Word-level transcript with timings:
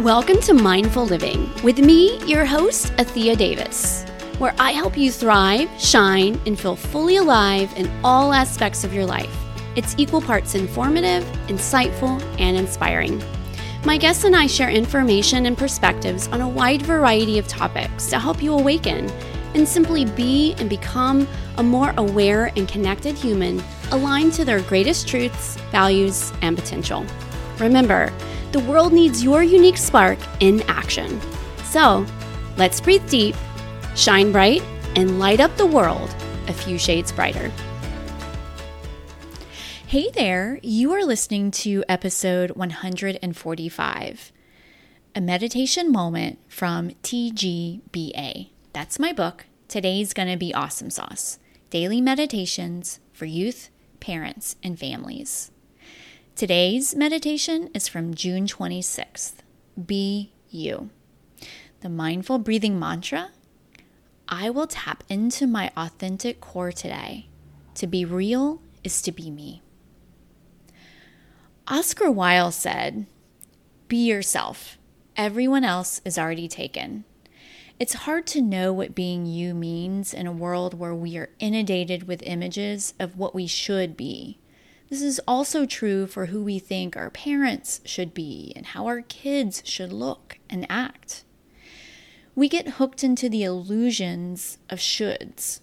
Welcome 0.00 0.40
to 0.44 0.54
Mindful 0.54 1.04
Living 1.04 1.52
with 1.62 1.78
me, 1.78 2.24
your 2.24 2.46
host, 2.46 2.90
Athea 2.96 3.36
Davis, 3.36 4.06
where 4.38 4.54
I 4.58 4.70
help 4.70 4.96
you 4.96 5.12
thrive, 5.12 5.68
shine, 5.78 6.40
and 6.46 6.58
feel 6.58 6.74
fully 6.74 7.16
alive 7.16 7.70
in 7.76 7.92
all 8.02 8.32
aspects 8.32 8.82
of 8.82 8.94
your 8.94 9.04
life. 9.04 9.36
It's 9.76 9.94
equal 9.98 10.22
parts 10.22 10.54
informative, 10.54 11.22
insightful, 11.48 12.18
and 12.40 12.56
inspiring. 12.56 13.22
My 13.84 13.98
guests 13.98 14.24
and 14.24 14.34
I 14.34 14.46
share 14.46 14.70
information 14.70 15.44
and 15.44 15.58
perspectives 15.58 16.28
on 16.28 16.40
a 16.40 16.48
wide 16.48 16.80
variety 16.80 17.38
of 17.38 17.46
topics 17.46 18.06
to 18.06 18.18
help 18.18 18.42
you 18.42 18.54
awaken 18.54 19.10
and 19.52 19.68
simply 19.68 20.06
be 20.06 20.54
and 20.54 20.70
become 20.70 21.28
a 21.58 21.62
more 21.62 21.92
aware 21.98 22.52
and 22.56 22.66
connected 22.66 23.18
human 23.18 23.62
aligned 23.92 24.32
to 24.32 24.46
their 24.46 24.62
greatest 24.62 25.06
truths, 25.06 25.56
values, 25.70 26.32
and 26.40 26.56
potential. 26.56 27.04
Remember, 27.58 28.10
the 28.52 28.60
world 28.60 28.92
needs 28.92 29.22
your 29.22 29.42
unique 29.42 29.76
spark 29.76 30.18
in 30.40 30.62
action. 30.62 31.20
So, 31.64 32.04
let's 32.56 32.80
breathe 32.80 33.08
deep, 33.08 33.36
shine 33.94 34.32
bright, 34.32 34.62
and 34.96 35.18
light 35.18 35.40
up 35.40 35.56
the 35.56 35.66
world 35.66 36.14
a 36.48 36.52
few 36.52 36.78
shades 36.78 37.12
brighter. 37.12 37.50
Hey 39.86 40.10
there, 40.14 40.60
you 40.62 40.92
are 40.92 41.04
listening 41.04 41.50
to 41.52 41.84
episode 41.88 42.52
145 42.52 44.32
A 45.14 45.20
Meditation 45.20 45.90
Moment 45.90 46.38
from 46.48 46.90
TGBA. 47.02 48.50
That's 48.72 48.98
my 48.98 49.12
book. 49.12 49.46
Today's 49.68 50.12
gonna 50.12 50.36
be 50.36 50.52
Awesomesauce 50.52 51.38
Daily 51.70 52.00
Meditations 52.00 53.00
for 53.12 53.24
Youth, 53.24 53.70
Parents, 54.00 54.56
and 54.62 54.78
Families. 54.78 55.50
Today's 56.40 56.96
meditation 56.96 57.68
is 57.74 57.86
from 57.86 58.14
June 58.14 58.46
26th. 58.46 59.42
Be 59.84 60.32
you. 60.48 60.88
The 61.82 61.90
mindful 61.90 62.38
breathing 62.38 62.78
mantra 62.78 63.32
I 64.26 64.48
will 64.48 64.66
tap 64.66 65.04
into 65.10 65.46
my 65.46 65.70
authentic 65.76 66.40
core 66.40 66.72
today. 66.72 67.28
To 67.74 67.86
be 67.86 68.06
real 68.06 68.62
is 68.82 69.02
to 69.02 69.12
be 69.12 69.30
me. 69.30 69.60
Oscar 71.68 72.10
Wilde 72.10 72.54
said, 72.54 73.04
Be 73.88 73.98
yourself. 73.98 74.78
Everyone 75.18 75.62
else 75.62 76.00
is 76.06 76.16
already 76.16 76.48
taken. 76.48 77.04
It's 77.78 78.06
hard 78.08 78.26
to 78.28 78.40
know 78.40 78.72
what 78.72 78.94
being 78.94 79.26
you 79.26 79.52
means 79.52 80.14
in 80.14 80.26
a 80.26 80.32
world 80.32 80.72
where 80.72 80.94
we 80.94 81.18
are 81.18 81.28
inundated 81.38 82.08
with 82.08 82.22
images 82.22 82.94
of 82.98 83.18
what 83.18 83.34
we 83.34 83.46
should 83.46 83.94
be 83.94 84.38
this 84.90 85.02
is 85.02 85.20
also 85.26 85.66
true 85.66 86.06
for 86.08 86.26
who 86.26 86.42
we 86.42 86.58
think 86.58 86.96
our 86.96 87.10
parents 87.10 87.80
should 87.84 88.12
be 88.12 88.52
and 88.56 88.66
how 88.66 88.86
our 88.86 89.02
kids 89.02 89.62
should 89.64 89.92
look 89.92 90.38
and 90.50 90.66
act. 90.68 91.22
We 92.34 92.48
get 92.48 92.70
hooked 92.70 93.04
into 93.04 93.28
the 93.28 93.44
illusions 93.44 94.58
of 94.68 94.80
shoulds. 94.80 95.60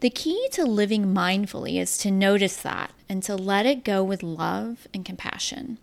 The 0.00 0.10
key 0.10 0.48
to 0.52 0.64
living 0.64 1.14
mindfully 1.14 1.78
is 1.78 1.98
to 1.98 2.10
notice 2.10 2.56
that 2.62 2.92
and 3.08 3.22
to 3.24 3.36
let 3.36 3.66
it 3.66 3.84
go 3.84 4.02
with 4.02 4.22
love 4.22 4.88
and 4.94 5.04
compassion. 5.04 5.78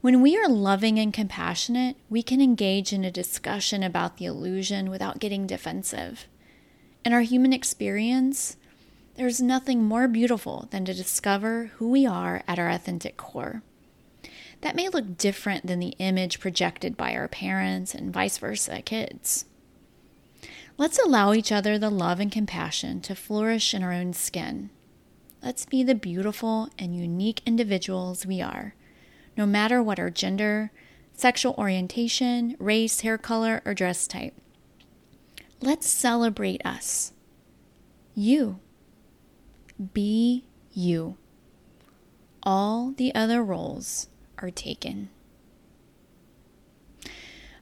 When 0.00 0.20
we 0.20 0.36
are 0.36 0.48
loving 0.48 0.98
and 0.98 1.14
compassionate, 1.14 1.96
we 2.10 2.22
can 2.22 2.42
engage 2.42 2.92
in 2.92 3.04
a 3.04 3.10
discussion 3.10 3.82
about 3.82 4.18
the 4.18 4.26
illusion 4.26 4.90
without 4.90 5.20
getting 5.20 5.46
defensive. 5.46 6.26
In 7.04 7.12
our 7.12 7.22
human 7.22 7.52
experience, 7.52 8.56
there's 9.16 9.40
nothing 9.40 9.84
more 9.84 10.08
beautiful 10.08 10.68
than 10.70 10.84
to 10.84 10.94
discover 10.94 11.70
who 11.76 11.88
we 11.88 12.06
are 12.06 12.42
at 12.48 12.58
our 12.58 12.68
authentic 12.68 13.16
core. 13.16 13.62
That 14.60 14.74
may 14.74 14.88
look 14.88 15.16
different 15.18 15.66
than 15.66 15.78
the 15.78 15.94
image 15.98 16.40
projected 16.40 16.96
by 16.96 17.14
our 17.14 17.28
parents 17.28 17.94
and 17.94 18.12
vice 18.12 18.38
versa, 18.38 18.82
kids. 18.82 19.44
Let's 20.76 20.98
allow 20.98 21.32
each 21.32 21.52
other 21.52 21.78
the 21.78 21.90
love 21.90 22.18
and 22.18 22.32
compassion 22.32 23.00
to 23.02 23.14
flourish 23.14 23.74
in 23.74 23.82
our 23.82 23.92
own 23.92 24.12
skin. 24.12 24.70
Let's 25.42 25.66
be 25.66 25.84
the 25.84 25.94
beautiful 25.94 26.70
and 26.78 26.96
unique 26.96 27.42
individuals 27.46 28.26
we 28.26 28.40
are, 28.40 28.74
no 29.36 29.46
matter 29.46 29.82
what 29.82 30.00
our 30.00 30.10
gender, 30.10 30.72
sexual 31.12 31.54
orientation, 31.56 32.56
race, 32.58 33.02
hair 33.02 33.18
color, 33.18 33.62
or 33.64 33.74
dress 33.74 34.08
type. 34.08 34.34
Let's 35.60 35.88
celebrate 35.88 36.64
us. 36.66 37.12
You. 38.14 38.58
Be 39.92 40.44
you. 40.72 41.16
All 42.42 42.92
the 42.92 43.14
other 43.14 43.42
roles 43.42 44.08
are 44.38 44.50
taken. 44.50 45.08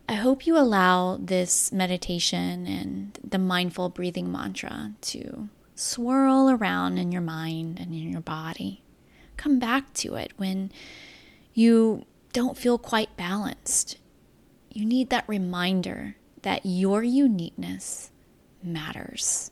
I 0.08 0.14
hope 0.14 0.46
you 0.46 0.58
allow 0.58 1.16
this 1.16 1.72
meditation 1.72 2.66
and 2.66 3.18
the 3.24 3.38
mindful 3.38 3.88
breathing 3.88 4.30
mantra 4.30 4.92
to 5.02 5.48
swirl 5.74 6.50
around 6.50 6.98
in 6.98 7.12
your 7.12 7.22
mind 7.22 7.78
and 7.78 7.94
in 7.94 8.10
your 8.10 8.20
body. 8.20 8.82
Come 9.36 9.58
back 9.58 9.94
to 9.94 10.16
it 10.16 10.32
when 10.36 10.70
you 11.54 12.04
don't 12.32 12.58
feel 12.58 12.78
quite 12.78 13.16
balanced. 13.16 13.96
You 14.70 14.84
need 14.84 15.08
that 15.10 15.28
reminder 15.28 16.16
that 16.42 16.66
your 16.66 17.02
uniqueness 17.02 18.10
matters. 18.62 19.51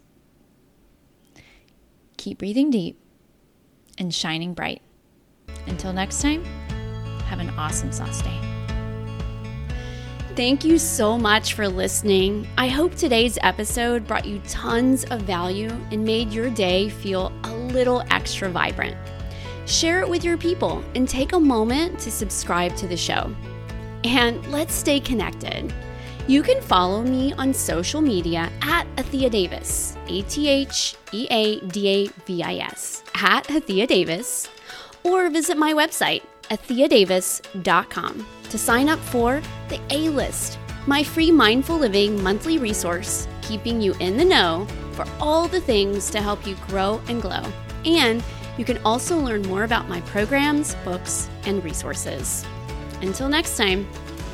Keep 2.21 2.37
breathing 2.37 2.69
deep 2.69 3.01
and 3.97 4.15
shining 4.15 4.53
bright. 4.53 4.83
Until 5.67 5.91
next 5.95 6.21
time, 6.21 6.45
have 7.25 7.39
an 7.41 7.49
awesome 7.57 7.91
sauce 7.93 8.21
day. 8.21 8.39
Thank 10.37 10.63
you 10.63 10.77
so 10.77 11.17
much 11.17 11.55
for 11.55 11.67
listening. 11.67 12.47
I 12.59 12.69
hope 12.69 12.95
today's 12.95 13.39
episode 13.41 14.07
brought 14.07 14.27
you 14.27 14.39
tons 14.47 15.07
of 15.07 15.23
value 15.23 15.71
and 15.93 16.05
made 16.05 16.31
your 16.31 16.51
day 16.51 16.91
feel 16.91 17.33
a 17.45 17.55
little 17.57 18.05
extra 18.11 18.51
vibrant. 18.51 18.99
Share 19.65 20.03
it 20.03 20.09
with 20.11 20.23
your 20.23 20.37
people 20.37 20.85
and 20.95 21.09
take 21.09 21.33
a 21.33 21.41
moment 21.41 21.99
to 22.01 22.11
subscribe 22.11 22.77
to 22.77 22.87
the 22.87 22.99
show. 22.99 23.35
And 24.05 24.47
let's 24.53 24.75
stay 24.75 25.01
connected. 25.01 25.73
You 26.31 26.45
can 26.45 26.63
follow 26.63 27.03
me 27.03 27.33
on 27.33 27.53
social 27.53 28.01
media 28.01 28.53
at 28.63 28.87
Athea 28.95 29.29
Davis, 29.33 29.97
A 30.07 30.23
T 30.23 30.47
H 30.47 30.95
E 31.11 31.27
A 31.29 31.59
D 31.59 31.89
A 31.89 32.09
V 32.25 32.45
I 32.45 32.55
S, 32.59 33.03
at 33.17 33.49
Athea 33.49 33.89
Davis, 33.89 34.49
or 35.03 35.29
visit 35.29 35.59
my 35.59 35.73
website, 35.73 36.23
atheadavis.com, 36.45 38.27
to 38.49 38.59
sign 38.59 38.89
up 38.89 39.01
for 39.01 39.43
the 39.71 39.81
A 39.91 40.09
List, 40.11 40.61
my 40.87 41.03
free 41.03 41.33
mindful 41.33 41.79
living 41.79 42.23
monthly 42.23 42.59
resource, 42.59 43.27
keeping 43.43 43.81
you 43.81 43.93
in 43.95 44.17
the 44.17 44.25
know 44.25 44.69
for 44.93 45.07
all 45.19 45.49
the 45.49 45.61
things 45.61 46.11
to 46.11 46.23
help 46.23 46.47
you 46.47 46.55
grow 46.69 47.01
and 47.09 47.21
glow. 47.21 47.43
And 47.85 48.23
you 48.57 48.65
can 48.65 48.79
also 48.85 49.19
learn 49.19 49.43
more 49.43 49.65
about 49.65 49.89
my 49.89 50.01
programs, 50.03 50.77
books, 50.85 51.29
and 51.47 51.65
resources. 51.65 52.47
Until 53.03 53.29
next 53.29 53.57
time, 53.57 53.85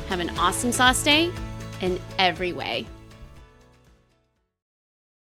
have 0.09 0.19
an 0.19 0.29
awesome 0.37 0.71
sauce 0.71 1.01
day 1.01 1.31
in 1.81 1.99
every 2.17 2.53
way. 2.53 2.85